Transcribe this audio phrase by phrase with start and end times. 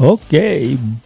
[0.00, 0.32] Ok,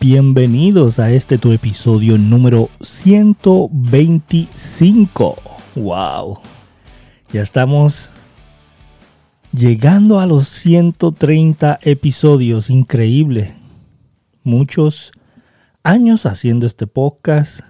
[0.01, 5.37] bienvenidos a este tu episodio número 125.
[5.77, 6.37] Wow.
[7.33, 8.11] Ya estamos
[9.51, 12.69] llegando a los 130 episodios.
[12.69, 13.55] Increíble.
[14.43, 15.13] Muchos
[15.83, 17.61] años haciendo este podcast.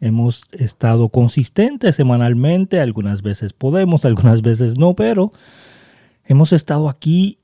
[0.00, 2.80] Hemos estado consistentes semanalmente.
[2.80, 5.30] Algunas veces podemos, algunas veces no, pero
[6.24, 7.38] hemos estado aquí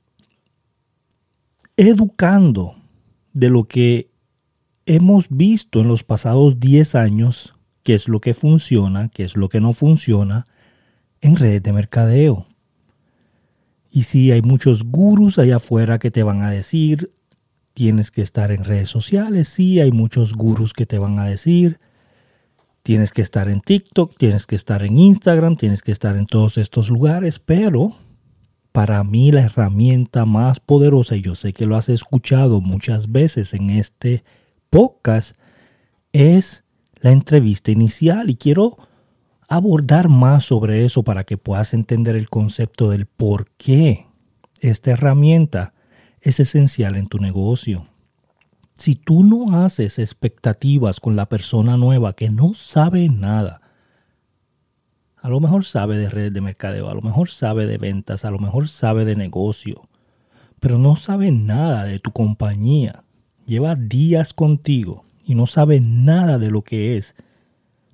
[1.77, 2.82] educando
[3.33, 4.09] de lo que
[4.85, 9.49] hemos visto en los pasados 10 años, qué es lo que funciona, qué es lo
[9.49, 10.47] que no funciona
[11.21, 12.47] en redes de mercadeo.
[13.91, 17.11] Y si hay muchos gurús allá afuera que te van a decir,
[17.73, 21.79] tienes que estar en redes sociales, sí, hay muchos gurús que te van a decir,
[22.81, 26.57] tienes que estar en TikTok, tienes que estar en Instagram, tienes que estar en todos
[26.57, 27.95] estos lugares, pero
[28.73, 33.53] para mí la herramienta más poderosa, y yo sé que lo has escuchado muchas veces
[33.53, 34.23] en este
[34.71, 35.37] podcast,
[36.11, 36.63] es
[36.99, 38.31] la entrevista inicial.
[38.31, 38.77] Y quiero
[39.47, 44.07] abordar más sobre eso para que puedas entender el concepto del por qué
[44.59, 45.73] esta herramienta
[46.19, 47.87] es esencial en tu negocio.
[48.75, 53.61] Si tú no haces expectativas con la persona nueva que no sabe nada,
[55.23, 58.31] a lo mejor sabe de redes de mercadeo, a lo mejor sabe de ventas, a
[58.31, 59.81] lo mejor sabe de negocio,
[60.59, 63.05] pero no sabe nada de tu compañía.
[63.45, 67.15] Lleva días contigo y no sabe nada de lo que es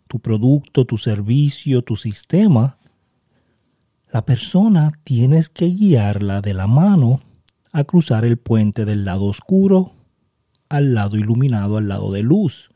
[0.08, 2.80] tu producto, tu servicio, tu sistema.
[4.12, 7.22] La persona tienes que guiarla de la mano
[7.72, 9.94] a cruzar el puente del lado oscuro
[10.68, 12.72] al lado iluminado, al lado de luz.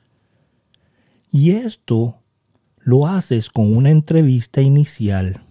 [1.32, 2.23] Y esto
[2.84, 5.46] lo haces con una entrevista inicial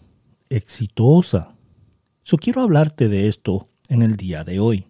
[0.51, 1.55] exitosa.
[2.25, 4.87] Yo quiero hablarte de esto en el día de hoy.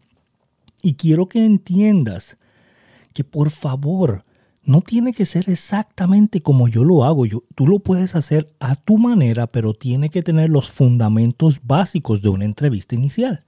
[0.82, 2.38] Y quiero que entiendas
[3.14, 4.24] que por favor,
[4.64, 7.24] no tiene que ser exactamente como yo lo hago.
[7.54, 12.28] Tú lo puedes hacer a tu manera, pero tiene que tener los fundamentos básicos de
[12.28, 13.44] una entrevista inicial.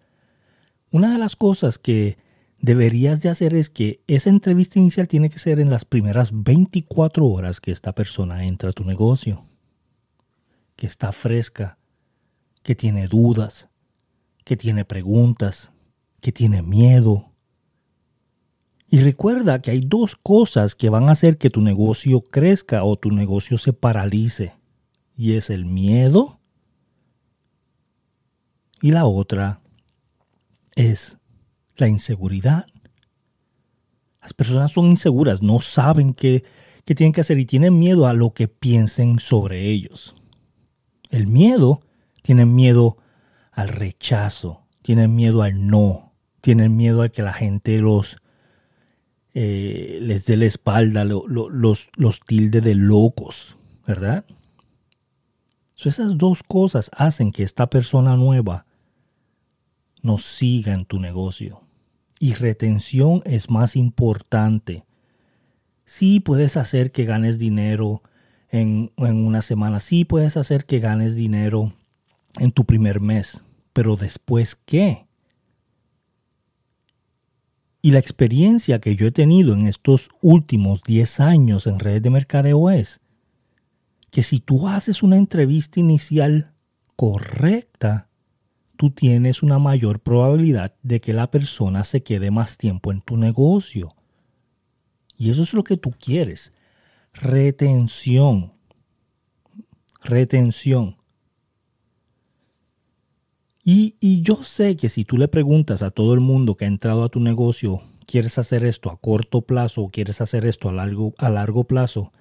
[0.91, 2.19] Una de las cosas que
[2.65, 7.27] deberías de hacer es que esa entrevista inicial tiene que ser en las primeras 24
[7.27, 9.45] horas que esta persona entra a tu negocio.
[10.75, 11.79] Que está fresca,
[12.63, 13.69] que tiene dudas,
[14.45, 15.73] que tiene preguntas,
[16.23, 17.33] que tiene miedo.
[18.89, 22.97] Y recuerda que hay dos cosas que van a hacer que tu negocio crezca o
[22.97, 24.55] tu negocio se paralice.
[25.15, 26.41] Y es el miedo
[28.81, 29.61] y la otra
[30.77, 31.19] es
[31.77, 32.67] la inseguridad.
[34.23, 36.45] Las personas son inseguras, no saben qué,
[36.85, 40.15] qué tienen que hacer y tienen miedo a lo que piensen sobre ellos.
[41.11, 41.83] El miedo,
[42.23, 42.97] tienen miedo
[43.53, 48.17] al rechazo, tienen miedo al no, tienen miedo a que la gente los
[49.35, 54.25] eh, les dé la espalda, los, los tilde de locos, ¿verdad?
[55.89, 58.67] esas dos cosas hacen que esta persona nueva
[60.05, 61.61] no siga en tu negocio
[62.21, 64.85] y retención es más importante.
[65.85, 68.03] Sí puedes hacer que ganes dinero
[68.51, 71.73] en, en, una semana, sí puedes hacer que ganes dinero
[72.39, 75.07] en tu primer mes, pero después qué?
[77.83, 82.11] Y la experiencia que yo he tenido en estos últimos 10 años en redes de
[82.11, 83.01] mercadeo es
[84.11, 86.53] que si tú haces una entrevista inicial
[86.95, 88.09] correcta,
[88.77, 93.17] tú tienes una mayor probabilidad de que la persona se quede más tiempo en tu
[93.17, 93.95] negocio.
[95.17, 96.53] Y eso es lo que tú quieres.
[97.13, 98.53] Retención.
[100.03, 100.97] Retención.
[103.63, 106.69] Y, y, yo sé que si tú le preguntas a todo el mundo que ha
[106.69, 110.73] entrado a tu negocio, ¿quieres hacer esto a corto plazo o quieres hacer esto a
[110.73, 112.13] largo, a largo plazo?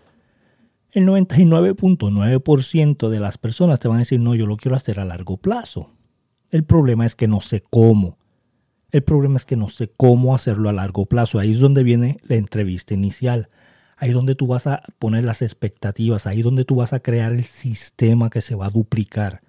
[0.91, 5.05] El 99.9% de las personas te van a decir, no, yo lo quiero hacer a
[5.05, 5.92] largo plazo.
[6.53, 8.19] El problema es que no sé cómo.
[8.91, 11.39] El problema es que no sé cómo hacerlo a largo plazo.
[11.39, 13.49] Ahí es donde viene la entrevista inicial.
[13.97, 16.27] Ahí es donde tú vas a poner las expectativas.
[16.27, 19.41] Ahí es donde tú vas a crear el sistema que se va a duplicar.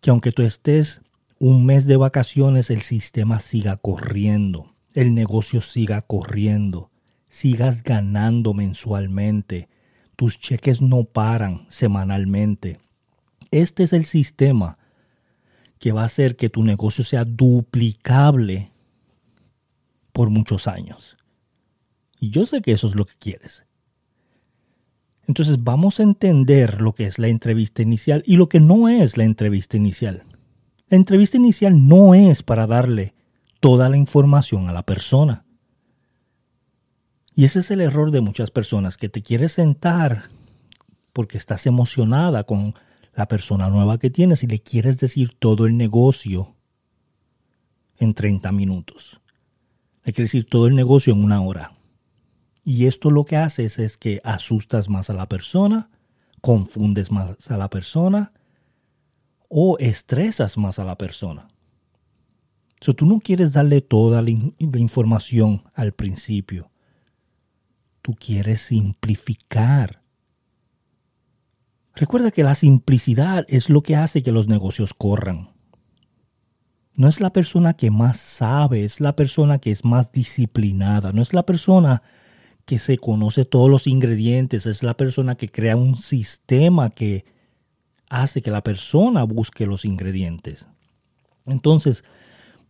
[0.00, 1.02] Que aunque tú estés
[1.38, 4.74] un mes de vacaciones, el sistema siga corriendo.
[4.94, 6.90] El negocio siga corriendo.
[7.28, 9.68] Sigas ganando mensualmente.
[10.16, 12.80] Tus cheques no paran semanalmente.
[13.52, 14.78] Este es el sistema
[15.78, 18.72] que va a hacer que tu negocio sea duplicable
[20.12, 21.16] por muchos años.
[22.18, 23.64] Y yo sé que eso es lo que quieres.
[25.26, 29.16] Entonces vamos a entender lo que es la entrevista inicial y lo que no es
[29.16, 30.22] la entrevista inicial.
[30.88, 33.14] La entrevista inicial no es para darle
[33.60, 35.44] toda la información a la persona.
[37.34, 40.30] Y ese es el error de muchas personas, que te quieres sentar
[41.12, 42.74] porque estás emocionada con
[43.16, 46.54] la persona nueva que tienes y le quieres decir todo el negocio
[47.96, 49.20] en 30 minutos.
[50.04, 51.72] Le quieres decir todo el negocio en una hora.
[52.62, 55.88] Y esto lo que haces es que asustas más a la persona,
[56.42, 58.32] confundes más a la persona
[59.48, 61.48] o estresas más a la persona.
[62.80, 66.70] Si tú no quieres darle toda la información al principio.
[68.02, 70.02] Tú quieres simplificar.
[71.96, 75.48] Recuerda que la simplicidad es lo que hace que los negocios corran.
[76.94, 81.22] No es la persona que más sabe, es la persona que es más disciplinada, no
[81.22, 82.02] es la persona
[82.66, 87.24] que se conoce todos los ingredientes, es la persona que crea un sistema que
[88.10, 90.68] hace que la persona busque los ingredientes.
[91.46, 92.04] Entonces,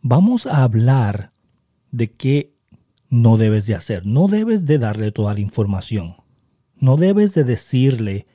[0.02, 1.32] vamos a hablar
[1.90, 2.54] de qué
[3.08, 4.06] no debes de hacer.
[4.06, 6.16] No debes de darle toda la información.
[6.78, 8.26] No debes de decirle,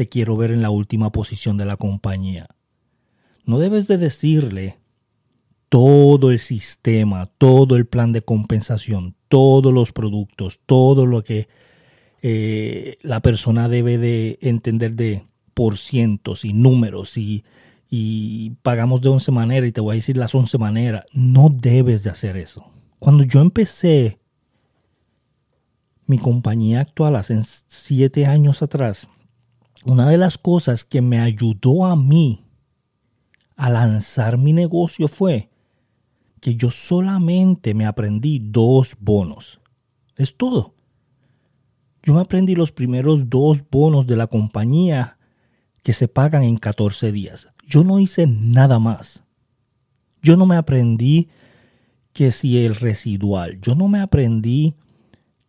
[0.00, 2.48] te quiero ver en la última posición de la compañía.
[3.44, 4.78] No debes de decirle
[5.68, 11.48] todo el sistema, todo el plan de compensación, todos los productos, todo lo que
[12.22, 17.44] eh, la persona debe de entender de por cientos y números y,
[17.90, 21.04] y pagamos de 11 maneras y te voy a decir las 11 maneras.
[21.12, 22.70] No debes de hacer eso.
[22.98, 24.18] Cuando yo empecé
[26.06, 29.06] mi compañía actual hace siete años atrás,
[29.84, 32.44] una de las cosas que me ayudó a mí
[33.56, 35.50] a lanzar mi negocio fue
[36.40, 39.60] que yo solamente me aprendí dos bonos.
[40.16, 40.74] Es todo.
[42.02, 45.18] Yo me aprendí los primeros dos bonos de la compañía
[45.82, 47.48] que se pagan en 14 días.
[47.66, 49.22] Yo no hice nada más.
[50.22, 51.28] Yo no me aprendí
[52.12, 54.74] que si el residual, yo no me aprendí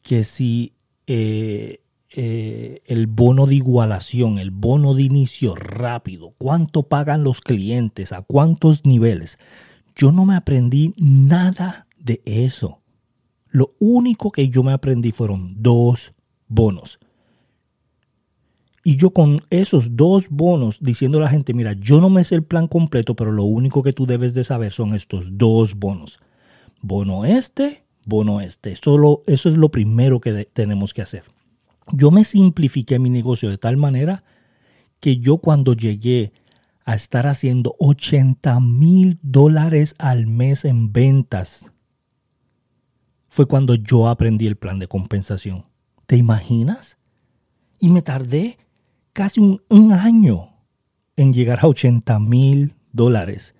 [0.02, 0.74] que si
[1.08, 1.82] eh,
[2.14, 8.22] eh, el bono de igualación, el bono de inicio rápido, cuánto pagan los clientes, a
[8.22, 9.40] cuántos niveles.
[9.96, 12.80] Yo no me aprendí nada de eso.
[13.50, 16.14] Lo único que yo me aprendí fueron dos
[16.48, 17.00] bonos.
[18.84, 22.36] Y yo con esos dos bonos diciendo a la gente, mira, yo no me sé
[22.36, 26.20] el plan completo, pero lo único que tú debes de saber son estos dos bonos
[26.82, 28.76] bono este, bono este.
[28.76, 31.24] Solo, eso es lo primero que tenemos que hacer.
[31.92, 34.24] Yo me simplifiqué mi negocio de tal manera
[35.00, 36.34] que yo cuando llegué
[36.86, 41.72] a estar haciendo 80 mil dólares al mes en ventas,
[43.30, 45.64] fue cuando yo aprendí el plan de compensación.
[46.06, 46.98] ¿Te imaginas?
[47.80, 48.58] Y me tardé
[49.14, 50.50] casi un, año
[51.16, 53.56] en llegar a 80 mil dólares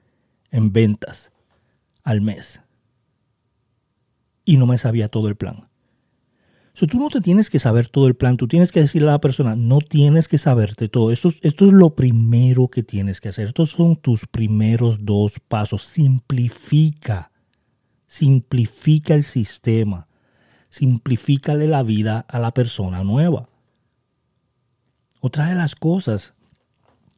[0.52, 1.32] en ventas
[2.04, 2.62] al mes
[4.46, 5.70] y no me sabía todo el plan.
[6.88, 9.22] Tú no te tienes que saber todo el plan, tú tienes que decirle a la
[9.22, 11.12] persona, no tienes que saberte todo.
[11.12, 13.48] Esto, esto es lo primero que tienes que hacer.
[13.48, 15.84] Estos son tus primeros dos pasos.
[15.84, 17.32] Simplifica,
[18.08, 20.08] simplifica el sistema,
[20.70, 23.48] simplifícale la vida a la persona nueva.
[25.20, 26.34] Otra de las cosas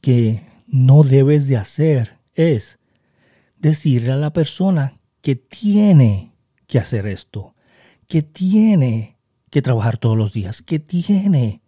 [0.01, 2.80] que no debes de hacer es
[3.57, 6.33] decirle a la persona que tiene
[6.68, 7.56] que hacer esto,
[8.09, 9.14] que tiene
[9.54, 11.62] que trabajar todos los días, que tiene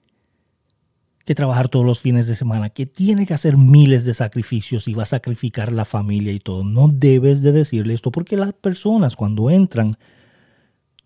[1.24, 4.96] que trabajar todos los fines de semana, que tiene que hacer miles de sacrificios y
[4.96, 6.64] va a sacrificar la familia y todo.
[6.64, 9.92] No debes de decirle esto porque las personas cuando entran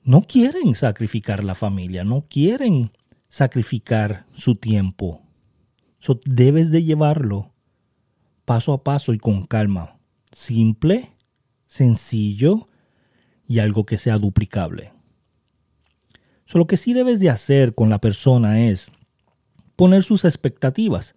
[0.06, 2.92] no quieren sacrificar la familia, no quieren
[3.28, 5.22] sacrificar su tiempo.
[6.00, 7.52] So, debes de llevarlo
[8.46, 9.98] paso a paso y con calma.
[10.32, 11.12] Simple,
[11.68, 12.70] sencillo
[13.46, 14.94] y algo que sea duplicable.
[16.50, 18.92] So, lo que sí debes de hacer con la persona es
[19.76, 21.14] poner sus expectativas.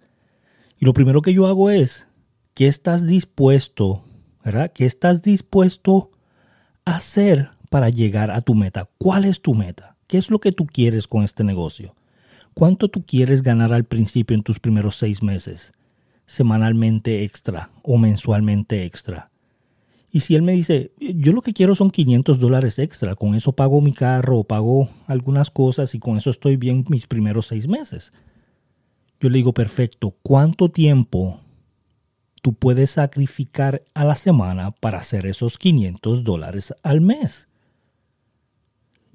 [0.79, 2.07] Y lo primero que yo hago es,
[2.53, 4.05] ¿qué estás dispuesto,
[4.45, 4.73] verdad?
[4.75, 6.11] ¿Qué estás dispuesto
[6.85, 8.87] a hacer para llegar a tu meta?
[8.99, 9.97] ¿Cuál es tu meta?
[10.07, 11.97] ¿Qué es lo que tú quieres con este negocio?
[12.53, 15.73] ¿Cuánto tú quieres ganar al principio en tus primeros seis meses?
[16.27, 19.32] Semanalmente extra o mensualmente extra.
[20.15, 23.53] Y si él me dice, yo lo que quiero son 500 dólares extra, con eso
[23.53, 28.13] pago mi carro, pago algunas cosas y con eso estoy bien mis primeros seis meses.
[29.21, 31.41] Yo le digo, perfecto, ¿cuánto tiempo
[32.43, 37.49] tú puedes sacrificar a la semana para hacer esos 500 dólares al mes?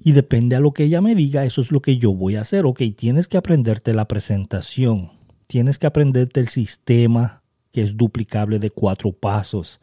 [0.00, 2.40] Y depende a lo que ella me diga, eso es lo que yo voy a
[2.40, 2.66] hacer.
[2.66, 5.12] Ok, tienes que aprenderte la presentación,
[5.46, 9.78] tienes que aprenderte el sistema que es duplicable de cuatro pasos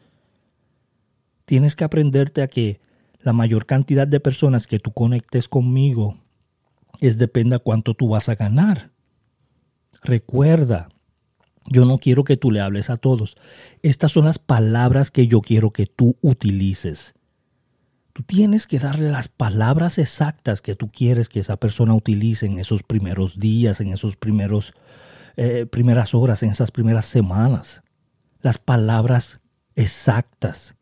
[1.46, 2.80] Tienes que aprenderte a que
[3.20, 6.18] la mayor cantidad de personas que tú conectes conmigo
[7.00, 8.90] es depende a cuánto tú vas a ganar.
[10.02, 10.88] Recuerda,
[11.66, 13.36] yo no quiero que tú le hables a todos.
[13.82, 17.14] Estas son las palabras que yo quiero que tú utilices.
[18.12, 22.58] Tú tienes que darle las palabras exactas que tú quieres que esa persona utilice en
[22.58, 24.72] esos primeros días, en esos primeros
[25.36, 27.82] eh, primeras horas, en esas primeras semanas.
[28.40, 29.40] Las palabras
[29.74, 30.75] exactas.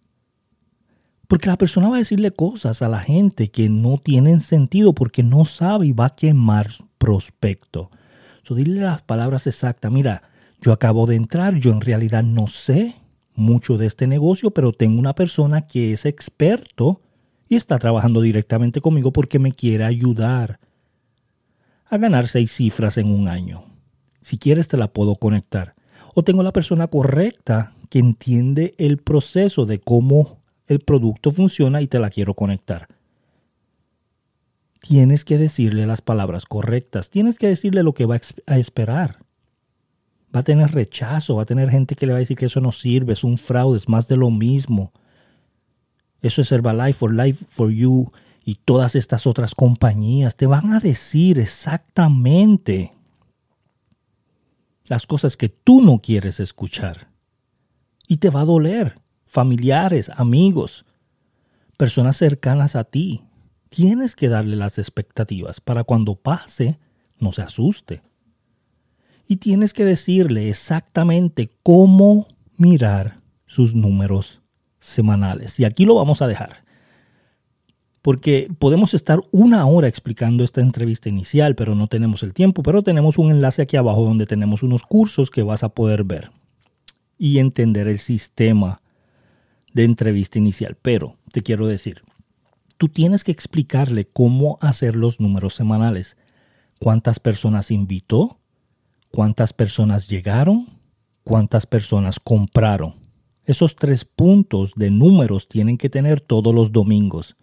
[1.28, 5.22] Porque la persona va a decirle cosas a la gente que no tienen sentido porque
[5.22, 7.90] no sabe y va a quemar prospecto.
[8.42, 9.90] So, dile las palabras exactas.
[9.90, 10.22] Mira,
[10.60, 12.96] yo acabo de entrar, yo en realidad no sé
[13.34, 17.00] mucho de este negocio, pero tengo una persona que es experto
[17.48, 20.60] y está trabajando directamente conmigo porque me quiere ayudar
[21.86, 23.64] a ganar seis cifras en un año.
[24.20, 25.74] Si quieres te la puedo conectar.
[26.14, 31.86] O tengo la persona correcta que entiende el proceso de cómo el producto funciona y
[31.86, 32.88] te la quiero conectar.
[34.80, 37.10] Tienes que decirle las palabras correctas.
[37.10, 39.18] Tienes que decirle lo que va a esperar.
[40.34, 42.60] Va a tener rechazo, va a tener gente que le va a decir que eso
[42.60, 44.92] no sirve, es un fraude, es más de lo mismo
[46.24, 48.10] eso es Herbalife for Life for You
[48.46, 52.94] y todas estas otras compañías te van a decir exactamente
[54.86, 57.08] las cosas que tú no quieres escuchar.
[58.08, 59.02] Y te va a doler.
[59.34, 60.84] Familiares, amigos,
[61.76, 63.24] personas cercanas a ti.
[63.68, 66.78] Tienes que darle las expectativas para cuando pase
[67.18, 68.02] no se asuste.
[69.26, 74.40] Y tienes que decirle exactamente cómo mirar sus números
[74.78, 75.58] semanales.
[75.58, 76.62] Y aquí lo vamos a dejar.
[78.02, 82.62] Porque podemos estar una hora explicando esta entrevista inicial, pero no tenemos el tiempo.
[82.62, 86.30] Pero tenemos un enlace aquí abajo donde tenemos unos cursos que vas a poder ver
[87.18, 88.80] y entender el sistema
[89.74, 90.78] de entrevista inicial.
[90.80, 92.02] Pero te quiero decir,
[92.78, 96.16] tú tienes que explicarle cómo hacer los números semanales.
[96.78, 98.38] ¿Cuántas personas invitó?
[99.10, 100.66] ¿Cuántas personas llegaron?
[101.22, 102.94] ¿Cuántas personas compraron?
[103.44, 107.36] Esos tres puntos de números tienen que tener todos los domingos.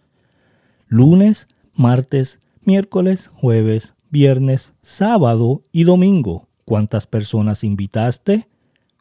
[0.88, 6.48] Lunes, martes, miércoles, jueves, viernes, sábado y domingo.
[6.64, 8.48] ¿Cuántas personas invitaste?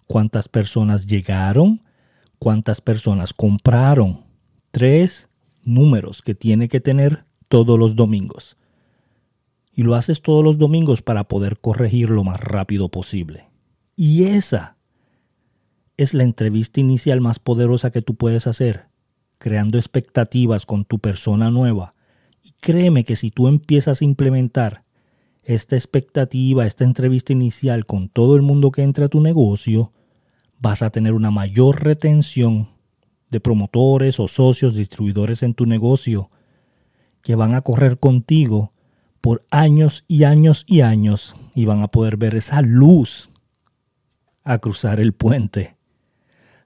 [0.08, 1.81] ¿Cuántas personas llegaron?
[2.44, 4.22] ¿Cuántas personas compraron?
[4.72, 5.30] Tres
[5.62, 8.58] números que tiene que tener todos los domingos.
[9.72, 13.48] Y lo haces todos los domingos para poder corregir lo más rápido posible.
[13.96, 14.76] Y esa
[15.98, 18.88] es la entrevista inicial más poderosa que tú puedes hacer,
[19.38, 21.92] creando expectativas con tu persona nueva.
[22.44, 24.84] Y créeme que si tú empiezas a implementar
[25.44, 29.94] esta expectativa, esta entrevista inicial con todo el mundo que entra a tu negocio,
[30.62, 32.70] vas a tener una mayor retención
[33.30, 36.30] de promotores o socios, distribuidores en tu negocio,
[37.24, 38.72] que van a correr contigo
[39.22, 43.32] por años y años y años y van a poder ver esa luz
[44.44, 45.76] a cruzar el puente.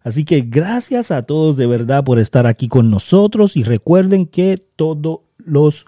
[0.04, 4.58] Así que gracias a todos de verdad por estar aquí con nosotros y recuerden que
[4.76, 5.86] todos los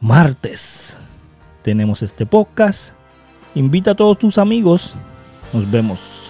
[0.00, 0.98] martes
[1.62, 2.94] tenemos este podcast.
[3.54, 4.94] Invita a todos tus amigos.
[5.52, 6.19] Nos vemos